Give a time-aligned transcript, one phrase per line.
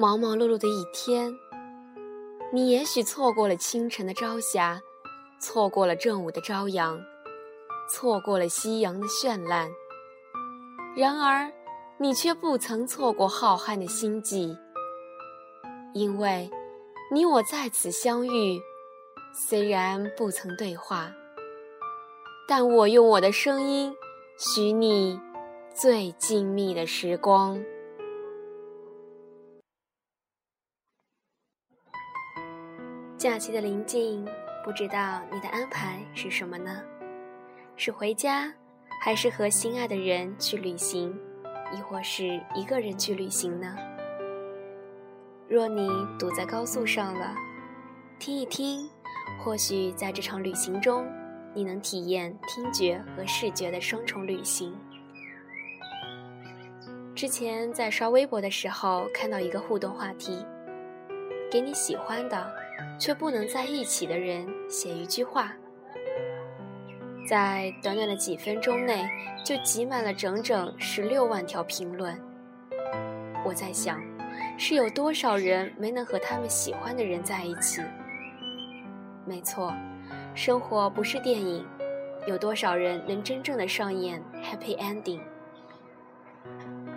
[0.00, 1.36] 忙忙碌碌的一天，
[2.52, 4.80] 你也许错过了清晨的朝霞，
[5.40, 7.00] 错过了正午的朝阳，
[7.90, 9.68] 错过了夕阳的绚烂。
[10.96, 11.50] 然而，
[11.98, 14.56] 你却不曾错过浩瀚的星际，
[15.94, 16.48] 因为，
[17.12, 18.62] 你我在此相遇，
[19.48, 21.10] 虽然不曾对话，
[22.46, 23.92] 但我用我的声音，
[24.38, 25.20] 许你
[25.74, 27.60] 最静谧的时光。
[33.18, 34.24] 假期的临近，
[34.64, 36.80] 不知道你的安排是什么呢？
[37.74, 38.48] 是回家，
[39.02, 41.12] 还是和心爱的人去旅行，
[41.76, 43.76] 亦或是一个人去旅行呢？
[45.48, 47.34] 若你堵在高速上了，
[48.20, 48.88] 听一听，
[49.42, 51.04] 或许在这场旅行中，
[51.52, 54.72] 你能体验听觉和视觉的双重旅行。
[57.16, 60.46] 之前在刷微博的时候，看到一个互动话题，
[61.50, 62.67] 给你喜欢的。
[62.98, 65.52] 却不能在一起的人写一句话，
[67.28, 69.08] 在短短的几分钟内
[69.44, 72.18] 就挤满了整整十六万条评论。
[73.44, 74.00] 我在想，
[74.58, 77.82] 是有多少人没能和他们喜欢的人在一起？
[79.24, 79.72] 没错，
[80.34, 81.66] 生活不是电影，
[82.26, 85.20] 有多少人能真正的上演 happy ending？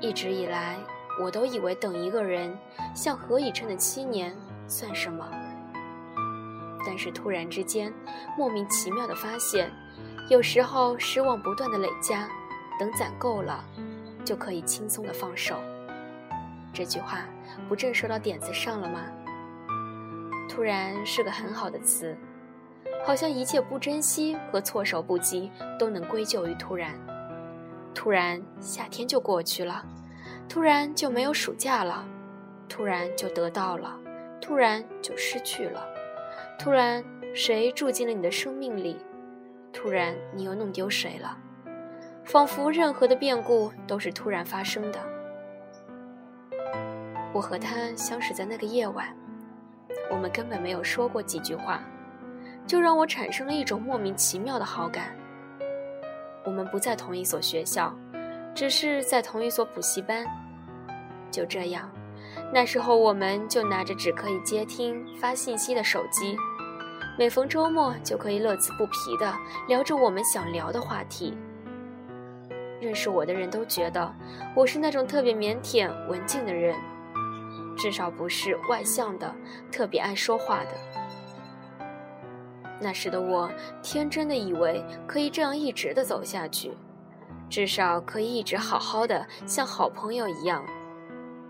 [0.00, 0.76] 一直以来，
[1.20, 2.56] 我都以为等一个人
[2.94, 4.34] 像何以琛的七年
[4.66, 5.26] 算什么？
[6.86, 7.92] 但是突然之间，
[8.36, 9.70] 莫名其妙的发现，
[10.28, 12.28] 有时候失望不断的累加，
[12.78, 13.64] 等攒够了，
[14.24, 15.56] 就可以轻松的放手。
[16.72, 17.20] 这句话
[17.68, 19.00] 不正说到点子上了吗？
[20.48, 22.16] 突然是个很好的词，
[23.04, 26.92] 好像一切不珍惜和措手不及都能归咎于突然。
[27.94, 29.84] 突然夏天就过去了，
[30.48, 32.04] 突然就没有暑假了，
[32.68, 33.96] 突然就得到了，
[34.40, 35.86] 突然就失去了。
[36.58, 38.96] 突然，谁住进了你的生命里？
[39.72, 41.36] 突然，你又弄丢谁了？
[42.24, 44.98] 仿佛任何的变故都是突然发生的。
[47.32, 49.14] 我和他相识在那个夜晚，
[50.10, 51.82] 我们根本没有说过几句话，
[52.66, 55.14] 就让我产生了一种莫名其妙的好感。
[56.44, 57.94] 我们不在同一所学校，
[58.54, 60.24] 只是在同一所补习班。
[61.30, 61.90] 就这样。
[62.52, 66.36] 那时候，我们就拿着只可以接听、发信息的手机，
[67.18, 69.34] 每逢周末就可以乐此不疲地
[69.66, 71.36] 聊着我们想聊的话题。
[72.80, 74.14] 认识我的人都觉得
[74.54, 76.76] 我是那种特别腼腆、文静的人，
[77.76, 79.34] 至少不是外向的、
[79.72, 80.70] 特别爱说话的。
[82.80, 83.50] 那时的我，
[83.82, 86.72] 天真的以为可以这样一直的走下去，
[87.48, 90.62] 至少可以一直好好的，像好朋友一样。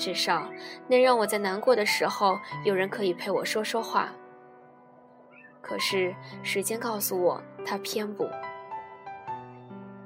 [0.00, 0.50] 至少
[0.88, 4.10] 能让我在难过的时候有人可以陪我说说话。
[5.60, 8.26] 可是时间告诉我，他偏不。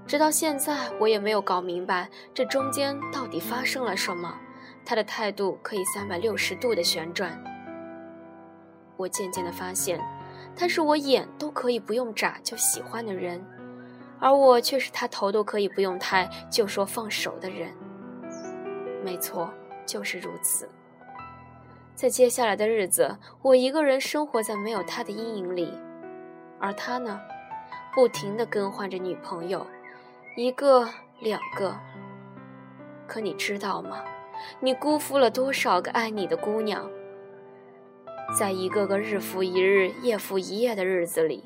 [0.05, 4.37] 直到现在，我也没有搞明白这中间到底发生了什么。
[4.85, 7.43] 他的态度可以三百六十度的旋转。
[8.97, 9.99] 我渐渐的发现，
[10.55, 13.43] 他是我眼都可以不用眨就喜欢的人，
[14.19, 17.73] 而我却是他头都可以不用抬就说放手的人。
[19.03, 19.51] 没错。
[19.87, 20.69] 就是如此，
[21.95, 25.73] 在接下来的日子，我一个人生活在没有他的阴影里，
[26.59, 27.21] 而他呢，
[27.95, 29.67] 不停的更换着女朋友，
[30.37, 30.89] 一个
[31.21, 31.77] 两个。
[33.07, 34.03] 可你知道吗？
[34.61, 36.91] 你辜负了多少个爱你的姑娘？
[38.39, 41.45] 在一个个日复一日、夜复一夜的日子里，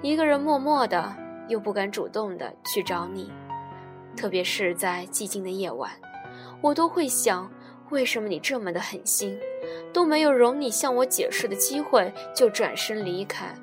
[0.00, 1.14] 一个人默默的，
[1.48, 3.30] 又不敢主动的去找你，
[4.16, 5.90] 特别是在寂静的夜晚。
[6.62, 7.50] 我都会想，
[7.90, 9.38] 为什么你这么的狠心，
[9.92, 13.54] 都没有容你向我解释的机会，就转身离开，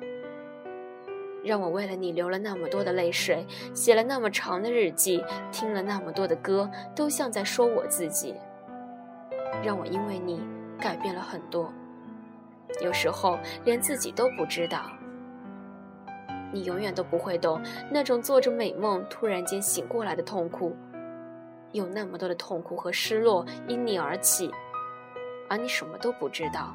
[1.42, 5.22] 让我为了你流了那么多的泪水，写了那么长的日记，
[5.52, 8.34] 听了那么多的歌，都像在说我自己，
[9.62, 10.42] 让我因为你
[10.80, 11.70] 改变了很多，
[12.80, 14.90] 有时候连自己都不知道。
[16.50, 17.60] 你永远都不会懂
[17.90, 20.74] 那种做着美梦突然间醒过来的痛苦。
[21.74, 24.48] 有那么多的痛苦和失落因你而起，
[25.48, 26.72] 而你什么都不知道。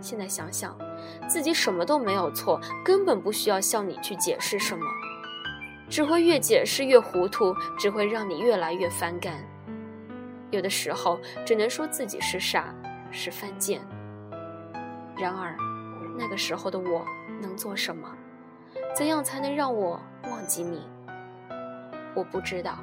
[0.00, 0.74] 现在想想，
[1.28, 4.86] 自己什么都没有错，根本不需要向你去解释什么，
[5.90, 9.34] 只会越解释越糊涂，只会让你越来越反感。
[10.50, 12.74] 有的时候，只能说自己是傻，
[13.10, 13.82] 是犯贱。
[15.14, 15.54] 然而，
[16.16, 17.04] 那个时候的我
[17.42, 18.10] 能做什么？
[18.96, 20.88] 怎样才能让我忘记你？
[22.14, 22.78] 我不知道。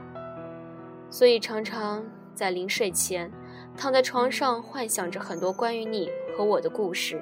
[1.10, 2.06] 所以常常
[2.36, 3.32] 在临睡前，
[3.78, 7.22] 躺在床上幻想着很多关于你和我的故事，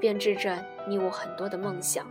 [0.00, 2.06] 编织着你我很多的梦想。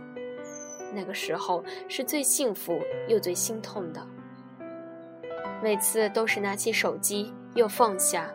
[0.94, 4.00] 那个时候是最幸福又最心痛的。
[5.62, 8.30] 每次都是拿起手机又放下，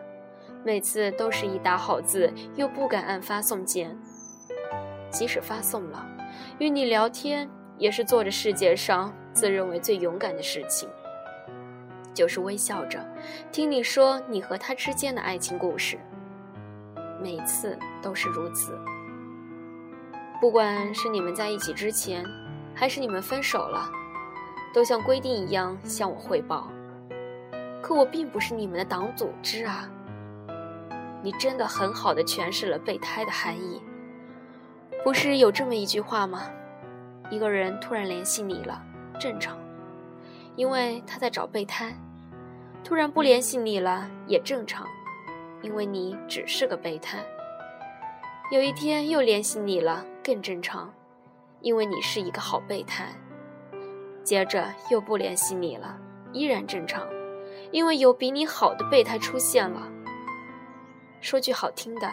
[0.64, 3.96] 每次都是一打好字又不敢按发送键。
[5.10, 6.06] 即使发送了，
[6.58, 7.48] 与你聊天
[7.78, 10.88] 也是做着世界上自认为最勇敢的事情，
[12.14, 13.04] 就是微笑着
[13.50, 15.98] 听你说你和他之间的爱情故事。
[17.22, 18.78] 每次都是如此，
[20.40, 22.24] 不管是你们在一起之前。
[22.72, 23.90] 还是你们分手了，
[24.72, 26.68] 都像规定一样向我汇报。
[27.82, 29.90] 可我并不是你们的党组织啊！
[31.20, 33.82] 你真的很好的诠释了备胎的含义。
[35.04, 36.44] 不是有这么一句话吗？
[37.28, 38.80] 一个人突然联系你了，
[39.18, 39.58] 正常，
[40.56, 41.92] 因为他在找备胎；
[42.84, 44.86] 突然不联系你了，也正常，
[45.62, 47.18] 因为你只是个备胎。
[48.50, 50.92] 有一天又联系你了，更正常。
[51.62, 53.04] 因为你是一个好备胎，
[54.24, 55.94] 接着又不联系你了，
[56.32, 57.06] 依然正常，
[57.70, 59.86] 因为有比你好的备胎出现了。
[61.20, 62.10] 说句好听的，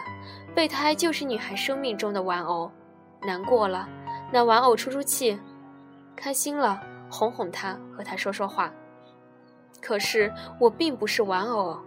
[0.54, 2.70] 备胎就是女孩生命中的玩偶，
[3.22, 3.88] 难过了，
[4.30, 5.38] 拿玩偶出出气；
[6.14, 6.78] 开心了，
[7.10, 8.72] 哄哄他，和他说说话。
[9.80, 11.78] 可是我并不是玩偶，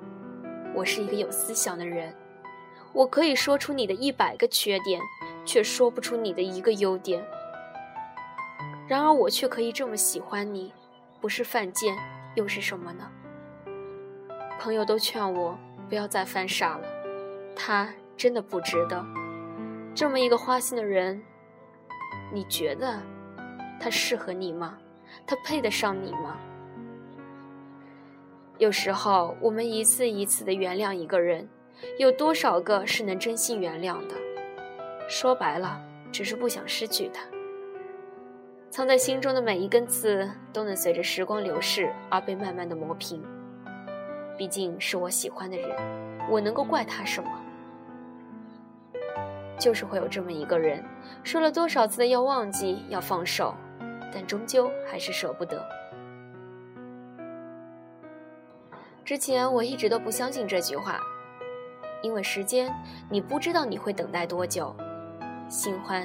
[0.74, 2.16] 我是一个有思想的人，
[2.94, 5.02] 我可以说出你的一百个缺点，
[5.46, 7.24] 却说不出你的一个优点。
[8.88, 10.74] 然而我却可以这么喜欢你，
[11.20, 11.96] 不是犯贱
[12.36, 13.10] 又是什么呢？
[14.60, 15.58] 朋友都劝我
[15.90, 16.88] 不要再犯傻了，
[17.56, 19.04] 他真的不值得。
[19.94, 21.22] 这么一个花心的人，
[22.34, 23.00] 你觉得
[23.80, 24.78] 他适合你吗？
[25.26, 26.38] 他配得上你吗？
[28.58, 31.50] 有时候我们一次一次的原谅一个人，
[31.98, 34.16] 有多少个是能真心原谅的？
[35.10, 35.82] 说白了，
[36.12, 37.24] 只是不想失去他。
[38.70, 43.22] 藏在心中的每一根刺，都能随着时光流逝而被慢慢的磨平。
[44.38, 45.70] 毕竟是我喜欢的人，
[46.30, 47.30] 我能够怪他什么？
[49.60, 50.84] 就是会有这么一个人，
[51.24, 53.54] 说了多少次的要忘记、要放手，
[54.14, 55.66] 但终究还是舍不得。
[59.04, 61.00] 之前我一直都不相信这句话，
[62.02, 62.74] 因为时间，
[63.10, 64.74] 你不知道你会等待多久，
[65.50, 66.04] 新欢。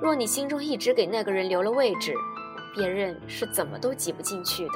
[0.00, 2.14] 若你心中一直给那个人留了位置，
[2.74, 4.74] 别人是怎么都挤不进去的。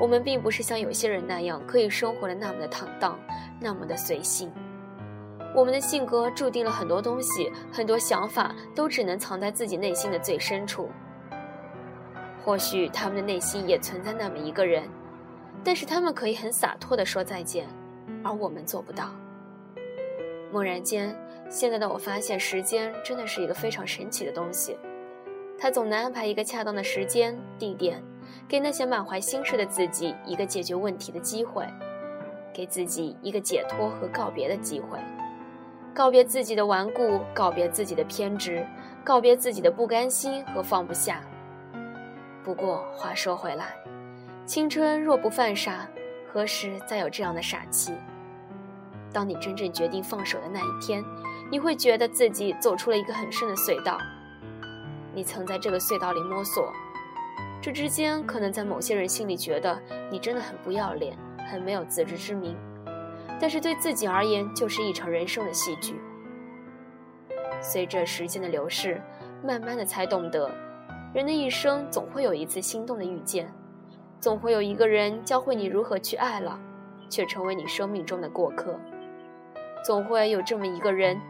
[0.00, 3.18] 我们并不是像有些人那样可以生活的那么的坦荡，
[3.60, 4.52] 那么的随性。
[5.54, 10.88] 我们的性格注定了很多东西，很多想法都只能藏在自己内心的最深处。
[12.50, 14.82] 或许他们的内心也存在那么一个人，
[15.62, 17.68] 但是他们可以很洒脱地说再见，
[18.24, 19.14] 而我们做不到。
[20.50, 21.16] 蓦然间。
[21.48, 24.76] 现在的我发现，时间真的是一个非常神奇的东西。
[25.60, 28.02] 它总能安排一个恰当的时间、地点，
[28.48, 31.64] 给那些满怀心事的自己一个解决问题的机会，
[32.52, 34.98] 给自己一个解脱和告别的机会，
[35.94, 38.66] 告别自己的顽固，告别自己的偏执，
[39.04, 41.22] 告别自己的不甘心和放不下。
[42.44, 43.74] 不过话说回来，
[44.44, 45.88] 青春若不犯傻，
[46.32, 47.92] 何时再有这样的傻气？
[49.12, 51.04] 当你真正决定放手的那一天。
[51.52, 53.98] 你会觉得自己走出了一个很深的隧道，
[55.12, 56.72] 你曾在这个隧道里摸索，
[57.60, 59.76] 这之间可能在某些人心里觉得
[60.12, 61.18] 你真的很不要脸，
[61.50, 62.56] 很没有自知之明，
[63.40, 66.00] 但是对自己而言就是一场人生的戏剧。
[67.60, 69.02] 随着时间的流逝，
[69.42, 70.48] 慢慢的才懂得，
[71.12, 73.52] 人的一生总会有一次心动的遇见，
[74.20, 76.58] 总会有一个人教会你如何去爱了，
[77.08, 78.78] 却成为你生命中的过客，
[79.84, 81.20] 总会有这么一个人。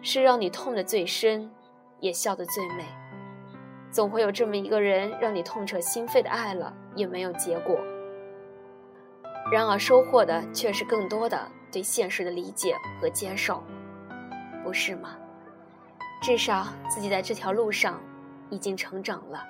[0.00, 1.50] 是让你痛的最深，
[1.98, 2.84] 也笑得最美。
[3.90, 7.76] 总会有这么一个人，让你痛彻心扉的爱了，也没有结果。
[9.50, 11.36] 然而收获的却是更多的
[11.72, 13.60] 对现实的理解和接受，
[14.62, 15.16] 不是吗？
[16.22, 18.00] 至少自己在这条路上
[18.50, 19.46] 已经成长了。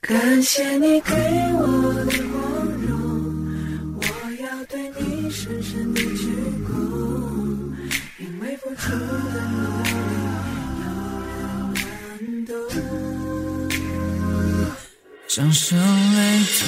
[0.00, 2.40] 感谢你给我的光
[2.86, 2.96] 荣，
[3.96, 4.02] 我
[4.40, 6.32] 要对你深深的鞠
[6.64, 6.97] 躬，
[15.38, 16.66] 掌声雷动，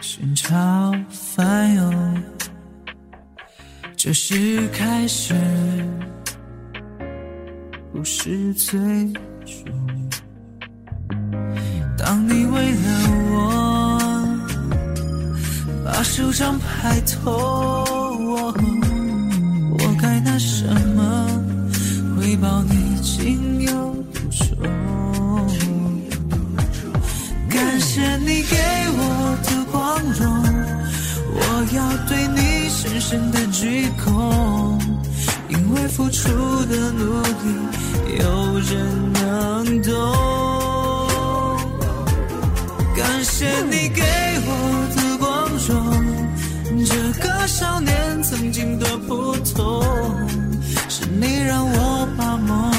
[0.00, 2.22] 心潮翻涌，
[3.94, 5.34] 这是开始，
[7.92, 8.78] 不是最
[9.44, 9.66] 初。
[11.98, 12.80] 当你为了
[13.30, 14.38] 我
[15.84, 17.30] 把手掌拍痛，
[19.70, 20.64] 我该拿什
[20.96, 21.28] 么
[22.16, 24.81] 回报你情有独钟？
[32.82, 34.76] 深深的鞠躬，
[35.48, 36.28] 因为付出
[36.64, 37.54] 的努力，
[38.18, 39.92] 有人能懂。
[42.96, 44.02] 感谢你给
[44.48, 44.50] 我
[44.96, 45.70] 的光荣，
[46.84, 49.84] 这个少年曾经的普通，
[50.88, 52.71] 是你让我把梦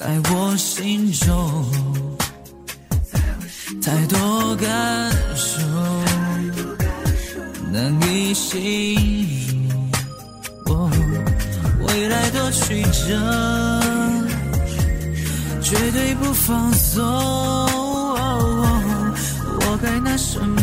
[0.00, 1.70] 在我心中，
[3.82, 5.60] 太多感受
[7.70, 9.68] 难以形
[10.64, 10.90] 容。
[11.82, 13.14] 未来多曲折，
[15.60, 17.04] 绝对不放松。
[19.62, 20.62] 我该拿什么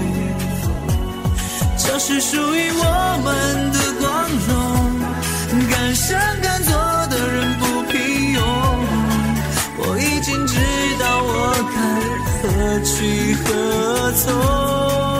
[2.03, 2.83] 是属于我
[3.23, 4.09] 们的光
[4.47, 4.49] 荣。
[5.69, 6.73] 敢想敢做
[7.11, 8.39] 的人不平庸，
[9.77, 10.55] 我已经知
[10.99, 11.79] 道我该
[12.41, 15.10] 何去何从。